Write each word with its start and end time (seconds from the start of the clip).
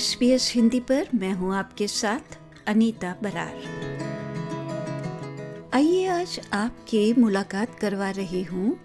S 0.00 0.14
P 0.14 0.28
S 0.30 0.44
Hindi 0.54 0.78
पर 0.80 1.08
मैं 1.14 1.32
हूँ 1.32 1.52
आपके 1.54 1.86
साथ 1.88 2.36
अनीता 2.68 3.12
बरार। 3.22 3.56
आइए 5.74 6.06
आज 6.06 6.38
आपकी 6.52 7.12
मुलाकात 7.12 7.74
करवा 7.74 8.08
रही 8.10 8.42
हूँ 8.42 8.78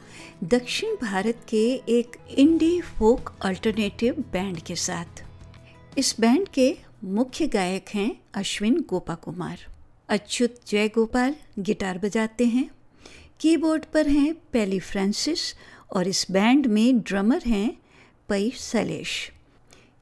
दक्षिण 0.44 0.96
भारत 1.02 1.46
के 1.50 1.64
एक 1.90 2.18
इंडी 2.38 2.80
फोक 2.82 3.32
अल्टरनेटिव 3.42 4.16
बैंड 4.34 4.60
के 4.60 4.76
साथ। 4.76 5.24
इस 5.98 6.16
बैंड 6.20 6.48
के 6.54 6.68
मुख्य 7.04 7.48
गायक 7.48 7.90
हैं 7.94 8.12
अश्विन 8.34 8.80
गोपा 8.90 9.16
कुमार 9.16 9.66
अच्युत 10.10 10.60
जय 10.68 10.88
गोपाल 10.96 11.36
गिटार 11.60 11.98
बजाते 11.98 12.46
हैं, 12.46 12.70
कीबोर्ड 13.40 13.86
पर 13.94 14.08
हैं 14.08 14.34
पैली 14.54 14.80
फ्रांसिस 14.82 15.54
और 15.96 16.08
इस 16.08 16.26
बैंड 16.32 16.68
में 16.68 17.00
ड्रमर 17.00 17.42
हैं 17.46 17.70
पई 18.30 18.52
सलेश। 18.58 19.32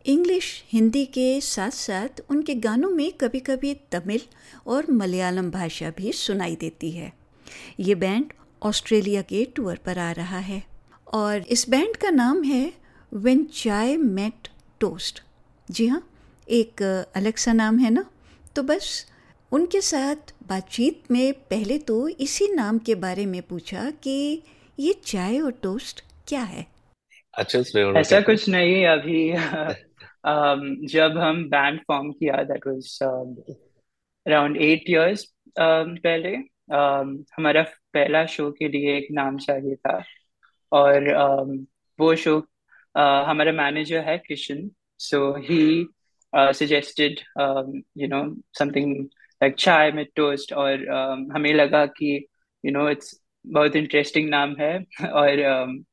इंग्लिश 0.05 0.63
हिंदी 0.71 1.05
के 1.05 1.41
साथ 1.41 1.71
साथ 1.71 2.21
उनके 2.29 2.55
गानों 2.55 2.89
में 2.89 3.11
कभी 3.11 3.39
कभी 3.39 3.73
तमिल 3.91 4.21
और 4.67 4.91
मलयालम 4.91 5.51
भाषा 5.51 5.89
भी 5.97 6.11
सुनाई 6.11 6.55
देती 6.55 6.91
है। 6.91 7.11
ये 7.79 7.95
बैंड 7.95 8.33
ऑस्ट्रेलिया 8.63 9.21
के 9.21 9.43
टूर 9.45 9.75
पर 9.75 9.99
आ 9.99 10.11
रहा 10.11 10.39
है 10.39 10.63
और 11.13 11.37
इस 11.49 11.69
बैंड 11.69 11.95
का 11.95 12.09
नाम 12.09 12.43
है 12.43 12.73
वेन 13.13 13.43
चाय 13.53 13.97
मेट 13.97 14.47
टोस्ट 14.79 15.21
जी 15.71 15.87
हाँ 15.87 16.07
एक 16.47 16.83
अलग 17.15 17.35
सा 17.35 17.53
नाम 17.53 17.79
है 17.79 17.89
ना? 17.89 18.05
तो 18.55 18.63
बस 18.63 19.05
उनके 19.51 19.81
साथ 19.81 20.33
बातचीत 20.47 21.11
में 21.11 21.33
पहले 21.33 21.77
तो 21.77 22.07
इसी 22.07 22.47
नाम 22.53 22.77
के 22.77 22.95
बारे 22.95 23.25
में 23.25 23.41
पूछा 23.41 23.89
कि 24.03 24.43
ये 24.79 24.93
चाय 25.05 25.39
और 25.39 25.51
टोस्ट 25.51 26.03
क्या 26.27 26.41
है? 26.43 26.65
अच्छा 27.33 27.59
ऐसा 27.99 28.19
कुछ 28.21 28.47
नहीं 28.49 28.85
अभी 28.85 29.29
um, 30.23 30.87
जब 30.91 31.17
हम 31.17 31.43
बैंड 31.49 31.79
फॉर्म 31.87 32.11
किया 32.11 32.43
that 32.43 32.67
was 32.67 32.97
around 34.25 34.57
eight 34.57 34.89
years 34.89 35.25
पहले 35.59 36.35
um, 36.35 37.15
हमारा 37.37 37.61
पहला 37.93 38.25
शो 38.25 38.51
के 38.51 38.67
लिए 38.67 38.97
एक 38.97 39.07
नाम 39.11 39.37
चाहिए 39.37 39.75
था। 39.75 40.01
और 40.71 41.09
um, 41.23 41.65
वो 41.99 42.15
शो 42.15 42.37
uh, 42.39 43.27
हमारा 43.29 43.51
मैनेजर 43.51 44.03
है 44.09 44.17
Kishan 44.27 44.69
so 44.99 45.31
he 45.49 45.85
suggested 46.33 47.19
you 47.97 48.07
know 48.07 48.23
something 48.59 48.95
like 48.95 49.55
चाय 49.55 49.91
में 49.91 50.05
टोस्ट 50.15 50.53
और 50.53 50.85
um, 50.97 51.35
हमें 51.35 51.53
लगा 51.53 51.85
कि 51.85 52.15
यू 52.63 52.71
नो 52.71 52.87
इट्स 52.89 53.19
बहुत 53.45 53.75
इंटरेस्टिंग 53.75 54.29
नाम 54.29 54.55
है। 54.59 54.73
और 55.03 55.41
um, 55.49 55.83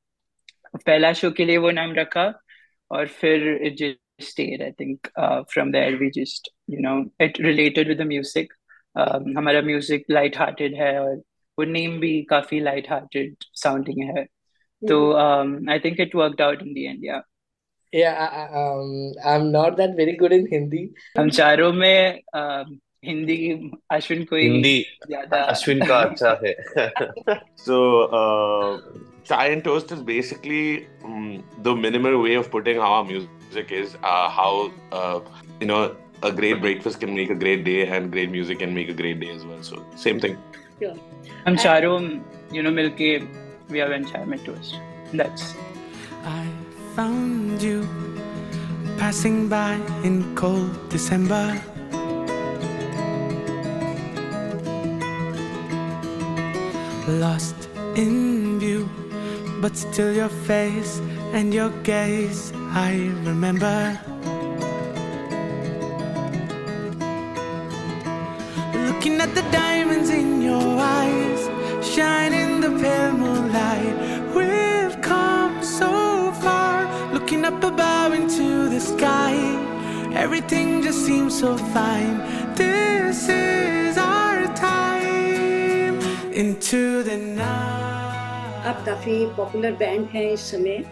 पहला 0.86 1.12
शो 1.12 1.30
के 1.30 1.44
लिए 1.44 1.56
वो 1.56 1.70
नाम 1.70 1.92
रखा 1.94 2.24
और 2.90 3.06
फिर 3.06 3.48
stayed. 4.19 4.61
I 4.61 4.71
think 4.71 5.11
uh, 5.15 5.43
from 5.53 5.71
there 5.71 5.97
we 5.97 6.11
just 6.11 6.49
you 6.67 6.81
know 6.81 7.05
it 7.19 7.39
related 7.39 7.87
with 7.87 7.97
the 7.97 8.05
music. 8.05 8.49
Um, 8.95 9.23
हमारा 9.37 9.61
म्यूजिक 9.61 10.05
लाइट 10.11 10.37
हार्टेड 10.37 10.75
है 10.81 10.97
और 10.99 11.15
वो 11.59 11.65
नेम 11.65 11.99
भी 11.99 12.11
काफी 12.29 12.59
लाइट 12.59 12.89
हार्टेड 12.89 13.35
साउंडिंग 13.63 14.03
है 14.09 14.23
तो 14.81 14.99
I 15.71 15.79
think 15.85 15.99
it 15.99 16.15
worked 16.15 16.41
out 16.41 16.61
in 16.61 16.73
the 16.73 16.77
end 16.77 17.05
या 17.05 17.21
Yeah, 17.93 18.15
I, 18.21 18.39
um, 18.61 18.87
I'm 19.23 19.43
not 19.51 19.77
that 19.77 19.91
very 19.97 20.13
good 20.21 20.33
in 20.37 20.47
Hindi. 20.53 20.79
हम 21.17 21.29
चारों 21.37 21.71
में 21.73 22.21
uh, 22.37 22.65
हिंदी 23.05 23.37
अश्विन 23.91 24.23
को 24.29 24.35
हिंदी 24.35 24.79
ज्यादा 25.07 25.41
अश्विन 25.53 25.85
का 25.87 25.99
अच्छा 25.99 26.39
है 26.43 26.53
so 27.65 27.77
uh, 28.19 28.71
chai 29.29 29.45
and 29.53 29.63
toast 29.67 29.93
is 29.97 30.03
basically 30.09 30.87
um, 31.03 31.43
the 31.67 31.75
minimal 31.85 32.17
way 32.25 32.35
of 32.41 32.49
putting 32.55 32.79
our 32.89 33.03
music 33.11 33.38
music 33.50 33.72
is 33.72 33.96
uh, 34.04 34.28
how 34.30 34.72
uh, 34.92 35.20
you 35.60 35.66
know 35.66 35.96
a 36.22 36.30
great 36.30 36.60
breakfast 36.60 37.00
can 37.00 37.14
make 37.14 37.30
a 37.30 37.34
great 37.34 37.64
day 37.64 37.86
and 37.86 38.12
great 38.12 38.30
music 38.30 38.60
can 38.60 38.74
make 38.74 38.88
a 38.88 38.94
great 38.94 39.18
day 39.20 39.30
as 39.30 39.44
well. 39.44 39.62
So 39.62 39.84
same 39.96 40.20
thing. 40.20 40.36
Yeah 40.78 40.94
hum 41.44 41.56
charom 41.64 42.06
you 42.54 42.62
know 42.62 42.70
milky 42.78 43.10
we 43.74 43.80
are 43.84 43.92
enchantment 43.96 44.44
tourist 44.44 44.74
that's 45.20 45.44
i 46.32 46.42
found 46.96 47.62
you 47.66 47.78
passing 49.02 49.48
by 49.48 49.74
in 50.04 50.16
cold 50.36 50.72
december. 50.90 51.44
Lost 57.20 57.68
in 57.96 58.60
view 58.60 58.88
but 59.62 59.76
still 59.76 60.12
your 60.14 60.28
face 60.50 61.00
and 61.33 61.53
your 61.53 61.69
gaze 61.83 62.51
I 62.71 62.91
remember. 63.23 63.99
Looking 68.87 69.21
at 69.21 69.33
the 69.35 69.45
diamonds 69.51 70.09
in 70.09 70.41
your 70.41 70.79
eyes, 70.79 71.41
shine 71.85 72.33
in 72.33 72.61
the 72.61 72.71
pale 72.81 73.13
moonlight. 73.13 73.95
We've 74.35 74.99
come 75.01 75.61
so 75.63 76.31
far, 76.43 76.75
looking 77.13 77.45
up 77.45 77.63
above 77.63 78.13
into 78.13 78.69
the 78.69 78.79
sky. 78.79 79.35
Everything 80.13 80.81
just 80.81 81.05
seems 81.05 81.37
so 81.37 81.57
fine. 81.57 82.17
This 82.55 83.29
is 83.29 83.97
our 83.97 84.47
time 84.55 85.99
into 86.33 87.03
the 87.03 87.17
night. 87.17 87.75
आप 88.65 88.83
काफ़ी 88.85 89.15
popular 89.37 89.71
band 89.79 90.07
हैं 90.13 90.29
इस 90.31 90.49
समय 90.51 90.83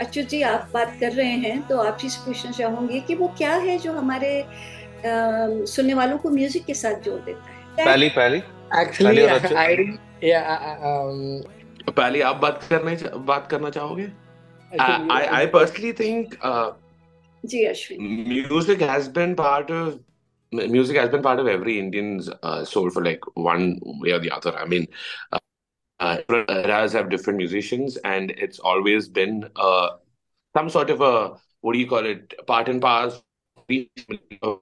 अच्युत 0.00 0.26
जी 0.28 0.40
आप 0.42 0.70
बात 0.74 0.96
कर 1.00 1.12
रहे 1.12 1.36
हैं 1.44 1.60
तो 1.68 1.78
आपसे 1.78 2.08
पूछना 2.24 2.50
चाहूँगी 2.50 3.00
कि 3.06 3.14
वो 3.14 3.28
क्या 3.38 3.54
है 3.66 3.78
जो 3.78 3.92
हमारे 3.92 4.40
आ, 4.42 4.46
सुनने 5.72 5.94
वालों 5.94 6.18
को 6.18 6.30
म्यूज़िक 6.30 6.64
के 6.64 6.74
साथ 6.74 7.00
जोड़ 7.02 7.20
देता 7.20 7.50
है 7.50 7.84
पहली 7.84 8.08
पहली 8.18 8.40
um, 10.80 11.92
पहली 11.96 12.20
आप 12.20 12.36
बात 12.36 12.66
करने 12.70 12.96
बात 13.26 13.48
करना 13.50 13.70
चाहोगे 13.70 14.10
I 14.72 15.46
personally 15.46 15.92
think 15.92 16.36
uh, 16.42 16.72
ji 17.44 17.64
Ashwin 17.64 18.24
music 18.28 18.80
has 18.80 19.08
been 19.08 19.34
part 19.36 19.70
of 19.70 19.98
music 20.52 20.96
has 20.96 21.08
been 21.10 21.22
part 21.22 21.40
of 21.40 21.46
every 21.46 21.78
Indian's 21.78 22.30
uh, 22.42 22.64
soul 22.64 22.90
for 22.90 23.04
like 23.04 23.20
one 23.34 23.78
way 24.02 24.12
or 24.12 24.18
the 24.18 24.30
other. 24.30 24.56
I 24.56 24.64
mean, 24.64 24.86
uh, 25.32 25.38
uh, 25.99 26.17
eras 26.29 26.93
have 26.93 27.09
different 27.09 27.37
musicians, 27.37 27.97
and 27.97 28.31
it's 28.31 28.59
always 28.59 29.07
been 29.07 29.49
uh, 29.55 29.89
some 30.55 30.69
sort 30.69 30.89
of 30.89 31.01
a 31.01 31.37
what 31.61 31.73
do 31.73 31.79
you 31.79 31.87
call 31.87 32.05
it, 32.05 32.33
part 32.47 32.67
and 32.69 32.81
parcel 32.81 33.23
or 34.43 34.59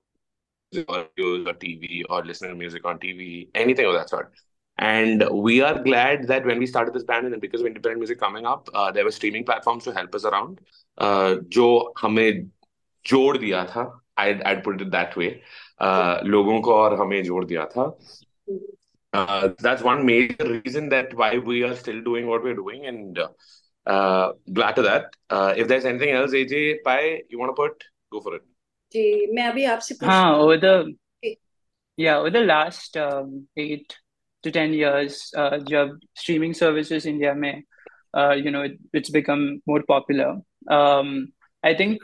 TV 0.74 2.04
or 2.10 2.24
listening 2.24 2.52
to 2.52 2.56
music 2.58 2.86
on 2.86 3.00
TV, 3.00 3.50
anything 3.56 3.86
of 3.86 3.94
that 3.94 4.10
sort. 4.10 4.32
And 4.78 5.24
we 5.32 5.62
are 5.62 5.82
glad 5.84 6.28
that 6.28 6.46
when 6.46 6.60
we 6.60 6.68
started 6.68 6.94
this 6.94 7.04
band, 7.04 7.28
and 7.28 7.42
because 7.42 7.62
of 7.62 7.68
independent 7.68 8.00
music 8.00 8.20
coming 8.20 8.46
up, 8.46 8.70
uh, 8.74 8.92
there 8.92 9.04
were 9.04 9.12
streaming 9.12 9.46
platforms 9.46 9.84
to 9.86 9.92
help 9.92 10.14
us 10.16 10.26
around. 10.26 10.60
Uh, 10.98 11.36
जो 11.50 11.94
हमें 12.02 12.50
जोड़ 13.06 13.38
दिया 13.38 13.66
था, 13.66 14.02
I'd, 14.18 14.42
I'd 14.44 14.64
put 14.64 14.82
it 14.82 14.92
that 14.92 15.16
way. 15.18 15.42
Uh, 15.80 16.20
लोगों 16.24 16.62
को 16.62 16.74
और 16.74 17.00
हमें 17.00 17.24
जोड़ 17.24 17.46
दिया 17.46 17.66
था. 17.66 17.98
uh, 19.14 19.50
that's 19.60 19.82
one 19.82 20.06
major 20.06 20.62
reason 20.64 20.90
that 20.90 21.14
why 21.16 21.38
we 21.38 21.64
are 21.64 21.76
still 21.76 22.02
doing 22.02 22.28
what 22.28 22.44
we're 22.44 22.56
doing 22.56 22.86
and 22.86 23.20
uh, 23.86 24.32
glad 24.54 24.76
to 24.76 24.84
that 24.84 25.14
uh, 25.30 25.54
if 25.58 25.68
there's 25.68 25.86
anything 25.86 26.12
else 26.12 26.32
aj 26.32 26.84
pai 26.86 27.24
you 27.30 27.40
want 27.40 27.50
to 27.56 27.60
put 27.62 27.84
go 28.12 28.22
for 28.22 28.36
it 28.36 28.46
जी 28.94 29.34
मैं 29.34 29.44
अभी 29.48 29.64
आपसे 29.72 29.96
हाँ 30.06 30.34
over 30.44 30.58
the 30.58 30.76
yeah 31.98 32.18
over 32.18 32.32
the 32.32 32.40
last 32.40 32.98
um, 32.98 33.48
eight 33.56 33.96
to 34.44 34.52
ten 34.52 34.74
years 34.74 35.32
uh, 35.38 35.58
जब 35.72 36.00
streaming 36.16 36.54
services 36.54 37.06
India 37.06 37.34
में 37.36 37.64
uh, 38.14 38.34
you 38.34 38.52
know 38.52 38.64
it, 38.64 38.80
it's 38.94 39.12
become 39.12 39.62
more 39.68 39.84
popular 39.84 40.30
um, 40.70 41.28
I 41.64 41.74
think 41.76 42.02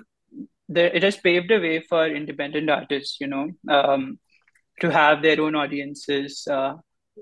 there, 0.70 0.92
it 0.94 1.04
has 1.04 1.18
paved 1.18 1.52
a 1.52 1.60
way 1.60 1.82
for 1.90 2.08
independent 2.08 2.70
artists 2.70 3.18
you 3.20 3.28
know 3.28 3.50
um, 3.70 4.20
to 4.82 4.92
have 4.92 5.22
their 5.22 5.42
own 5.42 5.56
audiences 5.56 6.48
uh, 6.48 6.74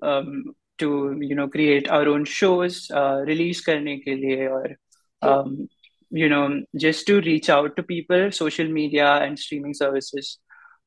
um, 0.02 0.56
to 0.78 1.18
you 1.22 1.36
know 1.36 1.48
create 1.48 1.90
our 1.90 2.08
own 2.08 2.26
shows 2.26 2.90
uh, 2.92 3.24
release 3.28 3.62
करने 3.62 3.98
के 3.98 4.16
लिए 4.16 4.48
और 4.48 4.76
um, 5.22 5.68
you 6.12 6.30
know 6.30 6.64
just 6.76 7.08
to 7.08 7.22
reach 7.22 7.50
out 7.50 7.76
to 7.76 7.84
people 7.84 8.32
social 8.32 8.68
media 8.68 9.08
and 9.26 9.40
streaming 9.40 9.74
services 9.74 10.38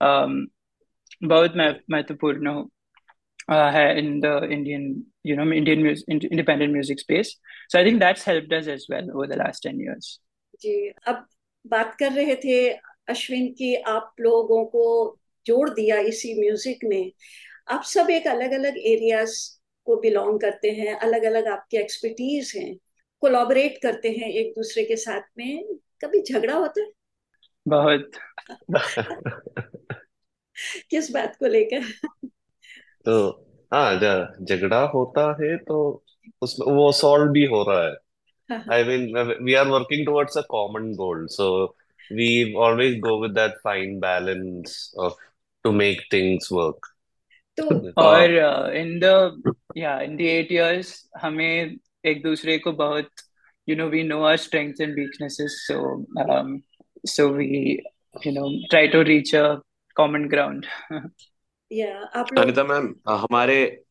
um, 0.01 0.47
बहुत 1.25 1.57
महत्वपूर्ण 1.91 2.55
uh, 3.51 3.71
है 3.73 3.99
in 3.99 4.21
the 4.21 4.35
Indian 4.51 5.05
you 5.25 5.37
know 5.37 5.51
Indian 5.53 5.83
music, 5.83 6.25
independent 6.31 6.73
music 6.73 7.01
space 7.01 7.37
so 7.69 7.79
I 7.79 7.85
think 7.85 8.01
that's 8.01 8.25
helped 8.25 8.53
us 8.53 8.67
as 8.67 8.87
well 8.89 9.11
over 9.15 9.27
the 9.27 9.37
last 9.37 9.63
10 9.63 9.81
years 9.81 10.21
जी 10.61 10.89
अब 11.07 11.27
बात 11.67 11.97
कर 11.99 12.13
रहे 12.13 12.35
थे 12.35 12.59
अश्विन 13.09 13.49
की 13.53 13.75
आप 13.95 14.15
लोगों 14.21 14.65
को 14.65 14.85
जोड़ 15.47 15.69
दिया 15.71 15.99
इसी 16.13 16.35
म्यूजिक 16.41 16.85
ने 16.85 17.03
आप 17.68 17.84
सब 17.86 18.10
एक 18.10 18.28
अलग 18.28 18.52
अलग 18.54 18.78
एरियाज़ 18.78 19.36
को 19.88 19.96
बिलोंग 20.02 20.40
करते 20.42 20.72
हैं 20.80 20.96
अलग 21.08 21.24
अलग 21.26 21.48
आपके 21.54 21.78
एक्सपर्टीज 21.78 22.54
हैं 22.58 22.76
कोलाबरेट 23.22 23.80
करते 23.84 24.10
हैं 24.20 24.30
एक 24.42 24.54
दूसरे 24.56 24.84
के 24.86 24.96
साथ 25.06 25.22
में 25.38 25.64
कभी 26.04 26.22
झगड़ा 26.24 26.56
होता 26.56 26.82
है 26.82 26.92
बहुत 27.66 28.12
किस 30.92 31.12
बात 31.12 31.36
को 31.40 31.48
लेकर 31.48 31.84
तो 33.06 33.14
हाँ 33.74 33.96
ज- 34.00 34.46
झगड़ा 34.46 34.82
होता 34.94 35.22
है 35.42 35.56
तो 35.68 35.78
उसमें 36.42 36.74
वो 36.76 36.92
सॉल्व 36.92 37.32
भी 37.32 37.46
हो 37.54 37.64
रहा 37.70 37.84
है 37.86 37.94
हाँ, 38.50 38.64
I 38.70 38.84
mean, 38.84 39.06
we 39.46 39.56
are 39.58 39.70
working 39.70 40.06
towards 40.06 40.36
a 40.38 40.44
common 40.44 40.96
goal. 40.96 41.26
So 41.30 41.76
we 42.12 42.56
always 42.56 43.00
go 43.02 43.20
with 43.20 43.36
that 43.36 43.62
fine 43.64 44.00
balance 44.00 44.94
of 44.98 45.16
to 45.66 45.72
make 45.74 46.02
things 46.12 46.52
work. 46.52 46.80
तो 47.60 47.92
और 48.02 48.32
इन 48.76 49.00
द 49.04 49.42
या 49.78 50.02
इन 50.02 50.18
द 50.18 50.22
एट 50.22 50.52
इयर्स 50.52 51.10
हमें 51.22 51.78
एक 52.06 52.24
दूसरे 52.24 52.58
को 52.58 52.72
बहुत 52.72 53.10
you 53.70 53.76
know 53.76 53.88
we 53.88 54.04
know 54.04 54.18
our 54.20 54.38
strengths 54.38 54.82
and 54.82 54.96
weaknesses 54.96 55.52
so 55.68 56.06
so 57.08 57.30
we 57.30 57.80
you 58.28 58.32
know 58.32 58.68
try 58.70 58.88
to 58.88 59.02
reach 59.02 59.36
a 59.36 59.56
common 59.96 60.28
ground 60.28 60.66
या 61.72 61.98
आप 61.98 62.26
अनिता 62.38 62.64
मैम 62.64 62.96
हमारे 63.10 63.84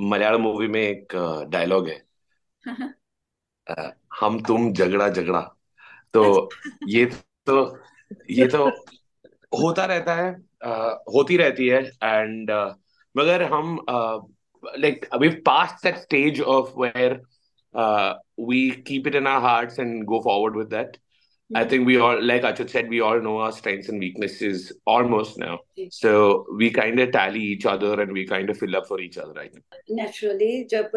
मलयालम 0.00 0.40
मूवी 0.40 0.68
में 0.68 0.82
एक 0.82 1.12
डायलॉग 1.48 1.88
है। 1.88 2.02
हम 4.20 4.42
तुम 4.42 4.72
झगड़ा 4.72 5.08
झगड़ा। 5.08 5.40
तो 6.12 6.48
ये 6.88 7.04
तो 7.46 7.78
ये 8.30 8.46
तो 8.46 8.68
होता 9.52 9.84
रहता 9.84 10.14
है 10.14 10.30
होती 11.14 11.36
रहती 11.36 11.68
है 11.68 11.82
एंड 12.02 12.50
मगर 13.16 13.42
हम 13.42 13.84
like 14.78 15.06
we 15.20 15.28
pass 15.46 15.80
that 15.84 15.96
stage 15.96 16.40
of 16.40 16.80
where 16.80 17.20
we 18.48 18.70
keep 18.86 19.06
it 19.06 19.14
in 19.14 19.26
our 19.26 19.40
heart 19.40 19.78
and 19.80 20.04
go 20.04 20.20
forward 20.24 20.56
with 20.56 20.66
that 20.66 20.96
I 21.56 21.64
think 21.64 21.86
we 21.86 21.96
all 21.96 22.26
like 22.26 22.44
Achut 22.44 22.68
said 22.68 22.90
we 22.90 22.98
all 23.00 23.20
know 23.22 23.38
our 23.38 23.52
strengths 23.52 23.90
and 23.90 24.00
weaknesses 24.00 24.72
almost 24.88 25.38
now 25.38 25.56
so 25.90 26.56
we 26.56 26.70
kind 26.70 27.00
of 27.00 27.08
tally 27.08 27.52
each 27.52 27.66
other 27.66 28.00
and 28.00 28.12
we 28.12 28.24
kind 28.24 28.50
of 28.50 28.56
fill 28.56 28.74
up 28.74 28.86
for 28.88 29.04
each 29.04 29.18
other 29.18 29.40
I 29.40 29.46
think 29.46 29.64
naturally 29.90 30.64
जब 30.64 30.96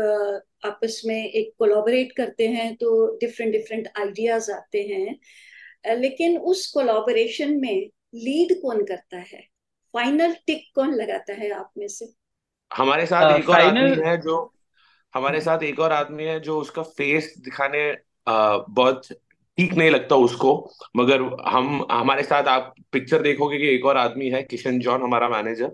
आपस 0.65 1.01
में 1.05 1.29
एक 1.29 1.53
collaborate 1.59 2.11
करते 2.17 2.47
हैं 2.47 2.75
तो 2.75 3.17
different 3.17 3.51
different 3.51 3.87
ideas 3.99 4.51
आते 4.51 4.81
हैं। 4.81 5.95
लेकिन 5.95 6.37
उस 6.37 6.67
कोलैबोरेशन 6.71 7.53
में 7.61 7.89
लीड 8.15 8.61
कौन 8.61 8.83
करता 8.85 9.17
है? 9.17 9.56
फाइनल 9.97 10.33
टिक 10.47 10.63
कौन 10.75 10.93
लगाता 10.93 11.33
है 11.33 11.49
आप 11.51 11.71
में 11.77 11.87
से? 11.87 12.13
हमारे 12.71 13.05
साथ 13.05 13.31
Uh, 13.31 13.37
एक 13.39 13.49
और 13.49 13.55
final- 13.55 13.83
आदमी 13.83 14.07
है 14.07 14.17
जो 14.21 14.53
हमारे 15.13 15.41
साथ 15.41 15.63
एक 15.63 15.79
और 15.79 15.91
आदमी 15.91 16.23
है 16.23 16.39
जो 16.39 16.59
उसका 16.59 16.81
फेस 16.83 17.33
दिखाने 17.37 17.89
अ, 18.27 18.65
बहुत 18.69 19.07
ठीक 19.57 19.73
नहीं 19.73 19.89
लगता 19.91 20.15
उसको 20.15 20.49
मगर 20.97 21.21
हम 21.47 21.85
हमारे 21.91 22.23
साथ 22.23 22.47
आप 22.47 22.73
पिक्चर 22.91 23.21
देखोगे 23.21 23.57
कि 23.57 23.67
एक 23.67 23.85
और 23.85 23.97
आदमी 23.97 24.29
है 24.29 24.43
किशन 24.43 24.79
जॉन 24.79 25.01
हमारा 25.01 25.29
मैनेजर 25.29 25.71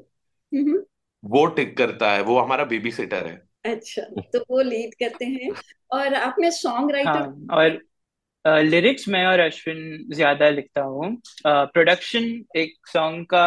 वो 1.23 1.45
टिक 1.45 1.77
करता 1.77 2.11
है 2.11 2.21
वो 2.23 2.39
हमारा 2.39 2.63
बेबी 2.63 2.91
सिटर 2.91 3.25
है। 3.27 3.35
अच्छा 3.65 4.01
तो 4.33 4.39
वो 4.49 4.61
लीड 4.61 4.93
करते 4.93 5.25
हैं। 5.25 5.51
और 5.91 6.13
आप 6.13 6.35
में 6.39 6.49
सॉन्ग 6.51 6.91
राइटर 6.91 7.09
हाँ 7.09 7.57
और 7.57 8.61
लिरिक्स 8.63 9.07
मैं 9.09 9.25
और 9.25 9.39
अश्विन 9.39 10.07
ज़्यादा 10.13 10.49
लिखता 10.49 10.81
हूँ। 10.81 11.21
प्रोडक्शन 11.47 12.43
एक 12.55 12.73
सॉन्ग 12.87 13.25
का 13.25 13.45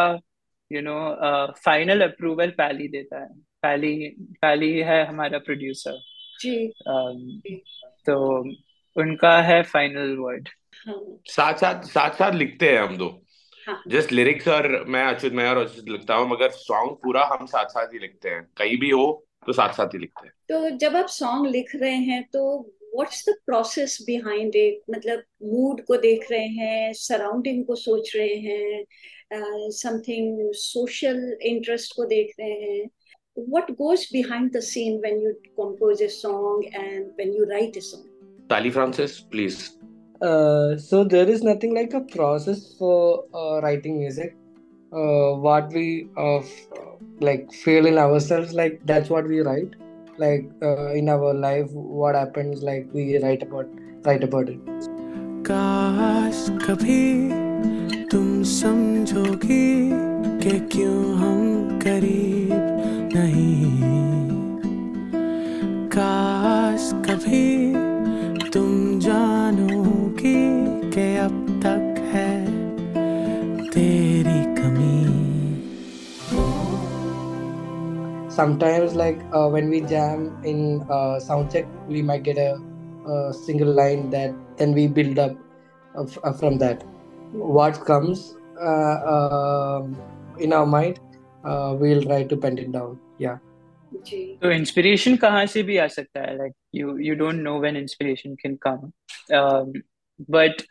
यू 0.71 0.81
नो 0.81 0.95
फाइनल 1.55 2.01
अप्रूवल 2.03 2.49
पैली 2.57 2.87
देता 2.87 3.21
है। 3.21 3.27
पैली 3.61 3.93
पैली 4.41 4.71
है 4.81 5.05
हमारा 5.07 5.37
प्रोड्यूसर 5.39 5.99
जी। 6.41 6.67
तो 8.05 8.17
उनका 8.95 9.37
है 9.41 9.61
फाइनल 9.65 10.15
वर्ड 10.17 10.49
हाँ। 10.87 10.95
साथ 11.27 11.53
साथ 11.53 11.83
साथ 11.85 12.11
साथ 12.15 12.33
लिखते 12.33 12.69
हैं 12.69 12.81
हम 12.81 12.97
दो। 12.97 13.07
हाँ। 13.67 13.81
जस्ट 13.87 14.11
लिरिक्स 14.11 14.47
और 14.47 14.67
मैं 14.87 15.03
अच्युत 15.05 15.33
मैं 15.33 15.49
और 15.49 15.57
अच्युत 15.57 15.89
लिखता 15.89 16.15
हूँ 16.15 16.29
मगर 16.29 16.49
सॉन्ग 16.51 16.91
पूरा 17.03 17.23
हम 17.25 17.45
साथ 17.45 17.65
साथ 17.69 17.93
ही 17.93 17.99
लिखते 17.99 18.29
हैं। 18.29 18.43
कहीं 18.57 18.77
भी 18.77 18.89
हो 18.89 19.05
तो 19.47 19.53
साथ 19.53 19.73
साथ 19.73 19.93
ही 19.93 19.99
लिखते 19.99 20.27
हैं। 20.27 20.33
तो 20.49 20.77
जब 20.77 20.95
आप 20.95 21.07
सॉन्ग 21.11 21.47
लिख 21.47 21.71
रहे 21.75 21.95
हैं 22.03 22.23
तो 22.33 22.41
What's 22.96 23.24
the 23.28 23.34
process 23.46 23.98
behind 24.06 24.56
it 24.56 24.80
मतलब 24.90 25.22
मूड 25.52 25.80
को 25.86 25.96
देख 25.96 26.30
रहे 26.30 26.46
हैं 26.46 26.92
सराउंडिंग 26.96 27.64
को 27.66 27.74
सोच 27.84 28.12
रहे 28.16 28.34
हैं 28.48 29.70
समथिंग 29.82 30.50
सोशल 30.62 31.20
इंटरेस्ट 31.52 31.96
को 31.96 32.04
देख 32.14 32.34
रहे 32.40 32.50
हैं 32.50 32.90
what 33.36 33.70
goes 33.76 34.02
behind 34.14 34.52
the 34.52 34.60
scene 34.60 34.96
when 35.00 35.20
you 35.20 35.30
compose 35.60 36.02
a 36.02 36.08
song 36.14 36.64
and 36.80 37.20
when 37.20 37.32
you 37.32 37.46
write 37.52 37.78
a 37.82 37.84
song 37.90 38.02
ताली 38.50 38.70
Francis 38.70 39.18
please 39.30 39.56
Uh, 40.22 40.76
so 40.78 41.02
there 41.02 41.28
is 41.28 41.42
nothing 41.42 41.74
like 41.74 41.94
a 41.94 42.00
process 42.00 42.74
for 42.78 43.24
uh, 43.34 43.60
writing 43.60 43.98
music. 43.98 44.36
Uh, 44.92 45.32
what 45.46 45.72
we 45.72 46.08
uh, 46.16 46.36
f- 46.36 46.68
like 47.18 47.52
feel 47.52 47.86
in 47.86 47.98
ourselves, 47.98 48.52
like 48.52 48.78
that's 48.84 49.10
what 49.10 49.26
we 49.26 49.40
write. 49.40 49.74
Like 50.18 50.50
uh, 50.62 50.92
in 50.92 51.08
our 51.08 51.32
life, 51.34 51.70
what 51.72 52.14
happens, 52.14 52.62
like 52.62 52.88
we 52.92 53.18
write 53.18 53.42
about 53.42 53.68
write 54.04 54.24
about 54.24 54.48
it. 54.48 54.60
काश 55.46 56.46
कभी 56.62 57.02
तुम 58.10 58.42
समझोगी 58.42 59.90
कि 60.42 60.58
क्यों 60.72 61.14
हम 61.16 61.80
करीब 61.82 62.52
नहीं 63.14 63.70
काश 65.88 66.90
कभी 67.08 67.85
Sometimes, 78.36 78.94
like 78.94 79.20
uh, 79.32 79.48
when 79.48 79.68
we 79.68 79.80
jam 79.82 80.42
in 80.44 80.80
uh, 80.90 81.20
sound 81.20 81.50
check, 81.52 81.66
we 81.86 82.00
might 82.00 82.22
get 82.22 82.38
a, 82.38 82.58
a 83.06 83.32
single 83.34 83.72
line 83.72 84.08
that 84.10 84.34
then 84.56 84.72
we 84.72 84.86
build 84.86 85.18
up 85.18 85.36
uh, 85.94 86.04
f- 86.04 86.18
uh, 86.24 86.32
from 86.32 86.58
that. 86.58 86.82
What 87.32 87.84
comes 87.84 88.34
uh, 88.60 88.96
um 89.14 89.96
in 90.38 90.52
our 90.52 90.66
mind, 90.66 91.00
uh, 91.44 91.76
we'll 91.78 92.02
try 92.02 92.22
to 92.24 92.36
pen 92.36 92.58
it 92.58 92.72
down. 92.72 92.98
Yeah. 93.18 93.38
जी 93.92 94.38
तो 94.42 94.50
inspiration 94.50 95.16
कहाँ 95.16 95.44
से 95.46 95.62
भी 95.62 95.76
आ 95.76 95.86
सकता 95.86 96.20
है 96.20 96.36
like 96.36 96.52
you 96.74 96.96
you 96.98 97.14
don't 97.14 97.34
know 97.34 97.58
when 97.60 97.76
inspiration 97.76 98.34
can 98.42 98.56
come 98.66 98.90
but 100.30 100.62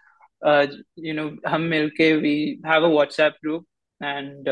you 1.05 1.13
know 1.13 1.29
हम 1.47 1.61
मिलके 1.73 2.11
we 2.17 2.35
have 2.65 2.83
a 2.83 2.89
WhatsApp 2.93 3.35
group 3.43 3.65
and 4.03 4.49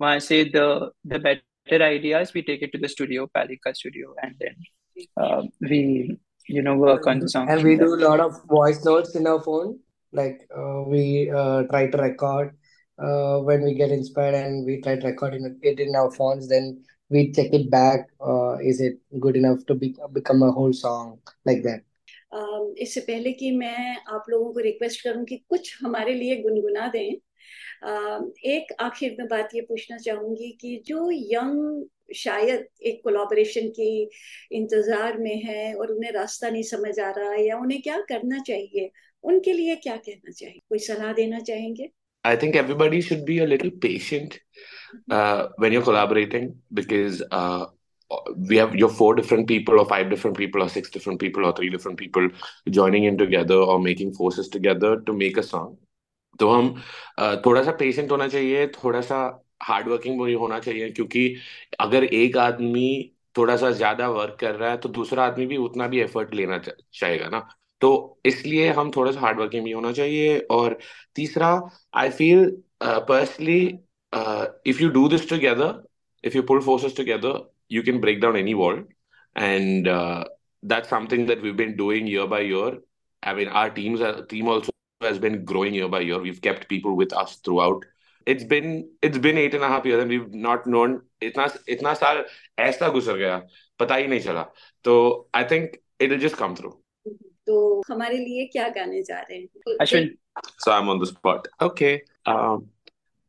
वहाँ 0.00 0.18
से 0.18 0.44
the 0.56 0.90
the 1.06 1.20
better 1.22 1.42
ideas 1.81 2.31
we 2.35 2.41
take 2.47 2.63
it 2.63 2.71
to 2.71 2.79
the 2.79 2.87
studio 2.93 3.25
पैलिका 3.37 3.71
studio 3.79 4.15
and 4.23 4.35
then 4.43 5.49
we 5.69 5.81
you 6.53 6.61
know 6.65 6.71
work 6.81 7.05
on 7.09 7.19
the 7.23 7.27
song 7.31 7.49
and 7.53 7.63
we 7.65 7.73
do 7.79 7.87
a 7.95 7.99
lot 8.03 8.21
of 8.21 8.37
voice 8.53 8.79
notes 8.85 9.11
in 9.19 9.27
our 9.31 9.41
phone 9.43 9.69
like 10.13 10.39
uh, 10.61 10.79
we 10.93 11.01
uh, 11.41 11.59
try 11.69 11.81
to 11.93 11.99
record 12.01 12.49
uh, 12.99 13.35
when 13.49 13.61
we 13.67 13.73
get 13.81 13.91
inspired 13.97 14.37
and 14.39 14.65
we 14.69 14.75
try 14.87 14.95
to 15.03 15.07
record 15.07 15.35
in, 15.37 15.45
it 15.61 15.79
in 15.79 15.95
our 16.01 16.09
phones 16.17 16.49
then 16.49 16.67
we 17.11 17.21
check 17.37 17.53
it 17.59 17.69
back 17.75 18.09
uh, 18.31 18.55
is 18.71 18.81
it 18.87 18.97
good 19.27 19.37
enough 19.43 19.61
to 19.69 19.75
be, 19.75 19.95
become 20.17 20.43
a 20.43 20.51
whole 20.51 20.73
song 20.81 21.13
like 21.51 21.63
that 21.69 21.87
um, 22.33 22.73
इससे 22.87 23.01
पहले 23.07 23.31
कि 23.39 23.51
मैं 23.51 23.97
आप 24.17 24.25
लोगों 24.29 24.51
को 24.53 24.59
request 24.59 25.03
करूँ 25.03 25.23
कि 25.25 25.37
कुछ 25.49 25.77
हमारे 25.83 26.13
लिए 26.13 26.35
गुनगुना 26.43 26.87
दें 26.87 27.15
एक 28.55 28.73
आखिर 28.81 29.15
में 29.19 29.27
बात 29.27 29.55
ये 29.55 29.61
पूछना 29.69 29.97
चाहूँगी 29.97 30.51
कि 30.61 30.81
जो 30.87 31.09
यंग 31.11 31.85
शायद 32.15 32.67
एक 32.85 33.01
कोलैबोरेशन 33.03 33.67
की 33.79 34.09
इंतज़ार 34.59 35.17
में 35.17 35.43
है 35.43 35.73
और 35.75 35.91
उन्हें 35.91 36.11
रास्ता 36.11 36.49
नहीं 36.49 36.63
समझ 36.73 36.99
आ 36.99 37.09
रहा 37.17 37.31
है 37.31 37.47
या 37.47 37.57
उन्हें 37.57 37.81
क्या 37.81 37.97
करना 38.09 38.39
चाहिए 38.47 38.91
उनके 39.23 39.53
लिए 39.53 39.75
क्या 39.87 39.95
कहना 39.95 40.31
चाहिए 40.31 40.59
कोई 40.69 40.79
सलाह 40.89 41.13
देना 41.13 41.39
चाहेंगे 41.39 41.91
I 42.25 42.35
think 42.35 42.55
everybody 42.55 43.01
should 43.01 43.25
be 43.25 43.39
a 43.39 43.45
little 43.47 43.71
patient 43.83 44.39
uh, 45.09 45.47
when 45.57 45.71
you're 45.71 45.81
collaborating 45.81 46.55
because 46.71 47.23
uh, 47.31 47.65
we 48.49 48.57
have 48.57 48.75
your 48.75 48.89
four 48.89 49.15
different 49.15 49.47
people 49.47 49.79
or 49.79 49.85
five 49.85 50.09
different 50.09 50.37
people 50.37 50.61
or 50.61 50.69
six 50.69 50.89
different 50.89 51.19
people 51.19 51.45
or 51.45 51.53
three 51.53 51.69
different 51.69 51.97
people 51.97 52.27
joining 52.69 53.05
in 53.05 53.17
together 53.17 53.55
or 53.55 53.79
making 53.79 54.13
forces 54.13 54.49
together 54.49 55.01
to 55.01 55.13
make 55.13 55.37
a 55.37 55.43
song. 55.43 55.77
तो 56.39 56.49
हम 56.49 56.73
थोड़ा 57.45 57.63
सा 57.63 57.71
patient 57.79 58.11
होना 58.11 58.27
चाहिए 58.27 58.67
थोड़ा 58.75 59.01
सा 59.01 59.17
hard 59.63 59.87
working 59.87 60.21
भी 60.21 60.33
होना 60.33 60.59
चाहिए, 60.59 60.89
क्योंकि 60.91 61.35
अगर 61.79 62.03
एक 62.05 62.37
आदमी 62.39 63.11
थोड़ा 63.35 63.55
सा 63.57 63.69
ज़्यादा 63.71 64.07
वर्क 64.09 64.37
कर 64.39 64.55
रहा 64.55 64.69
है 64.71 64.77
तो 64.77 64.89
दूसरा 64.89 65.25
आदमी 65.25 65.45
भी 65.47 65.57
उतना 65.59 65.87
भी 65.87 65.99
एफर्ट 66.01 66.33
लेना 66.35 66.57
चाहेगा 66.57 67.27
ना। 67.29 67.39
तो 67.81 68.19
इसलिए 68.25 68.69
हम 68.73 68.91
थोड़ा 68.95 69.11
सा 69.11 69.19
हार्ड 69.19 69.39
वर्किंग 69.39 69.63
भी 69.65 69.71
होना 69.71 69.91
चाहिए, 69.91 70.39
और 70.39 70.77
तीसरा 71.15 71.49
I 71.95 72.09
feel 72.11 72.45
personally 72.83 73.61
if 74.69 74.81
you 74.81 74.89
do 74.89 75.07
this 75.09 75.29
together 75.29 75.81
if 76.23 76.35
you 76.37 76.43
pull 76.43 76.59
forces 76.61 76.97
together 76.97 77.39
you 77.71 77.83
can 77.83 77.99
break 78.01 78.19
down 78.21 78.37
any 78.37 78.53
world 78.53 78.85
and 79.35 79.87
that 80.63 80.85
something 80.85 81.27
that 81.27 81.43
we 81.43 81.51
been 81.61 81.75
doing 81.77 82.09
your 82.09 82.27
by 82.27 82.45
your 82.45 82.83
I 83.23 83.33
mean 83.35 83.47
our 83.61 83.69
teams 83.71 84.01
team 84.29 84.49
also 84.49 84.71
has 85.01 85.19
been 85.19 85.43
growing 85.45 85.73
year 85.73 85.87
by 85.87 86.01
year. 86.01 86.19
We've 86.19 86.41
kept 86.41 86.67
people 86.67 86.95
with 86.95 87.13
us 87.13 87.37
throughout. 87.37 87.85
It's 88.27 88.43
been 88.43 88.89
it's 89.01 89.17
been 89.17 89.37
eight 89.37 89.55
and 89.55 89.63
a 89.63 89.67
half 89.67 89.85
years 89.85 90.01
and 90.01 90.09
we've 90.09 90.33
not 90.33 90.67
known 90.67 90.99
इतना 91.23 91.45
इतना 91.69 91.93
साल 91.93 92.23
ऐसा 92.59 92.89
गुजर 92.89 93.17
गया 93.17 93.37
पता 93.79 93.95
ही 93.95 94.07
नहीं 94.07 94.19
चला 94.19 94.43
तो 94.85 94.93
I 95.35 95.43
think 95.51 95.77
it 96.01 96.13
just 96.19 96.35
come 96.37 96.55
through 96.55 96.69
तो 97.47 97.81
हमारे 97.89 98.17
लिए 98.17 98.45
क्या 98.53 98.67
गाने 98.77 99.01
जा 99.03 99.19
रहे 99.19 99.37
हैं 99.37 99.77
Ashwin 99.81 100.17
So 100.63 100.71
I'm 100.71 100.87
on 100.87 100.99
the 100.99 101.07
spot. 101.07 101.47
Okay. 101.61 101.93
Um, 102.25 102.61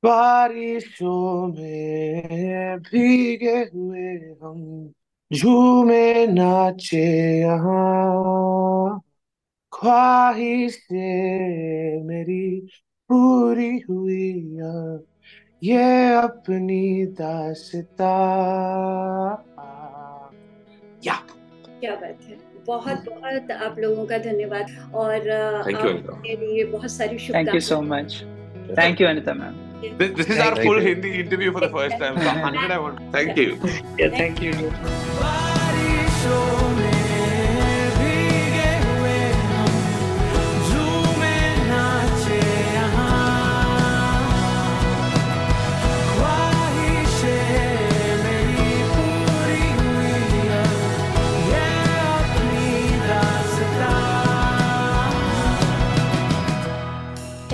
बारिशों 0.02 1.47
में 1.49 2.79
भीगे 2.79 3.57
हुए 3.75 4.09
हम 4.43 4.93
झूमे 5.31 6.26
नाचे 6.26 7.05
यहाँ 7.41 9.00
ख्वाहिश 9.73 10.75
से 10.75 11.11
मेरी 12.05 12.45
पूरी 13.11 13.73
हुई 13.91 14.33
ये 15.64 16.14
अपनी 16.14 17.07
दासता 17.21 18.14
या 21.07 21.14
क्या 21.81 21.95
बात 21.95 22.19
है 22.29 22.37
बहुत 22.67 23.05
बहुत 23.09 23.50
आप 23.50 23.79
लोगों 23.79 24.07
का 24.07 24.19
धन्यवाद 24.26 24.67
और 24.95 25.31
आपके 25.31 26.37
लिए 26.37 26.64
बहुत 26.73 26.91
सारी 26.91 27.19
शुभकामनाएँ 27.19 27.47
thank 27.47 27.55
you 27.55 27.61
so 27.69 27.81
much 27.83 28.23
thank 28.79 29.00
you 29.00 29.07
Anita 29.09 29.35
ma'am 29.35 29.61
This 30.00 30.29
is 30.29 30.38
our 30.38 30.57
full 30.57 30.79
Hindi 30.81 31.09
interview 31.21 31.52
for 31.52 31.61
the 31.61 31.69
first 31.69 31.97
time. 31.99 32.19
So, 32.19 32.35
100 32.43 32.71
I 32.71 32.79
want. 32.79 33.00
Thank 33.11 33.37
you. 33.37 33.59
Yeah. 36.23 36.99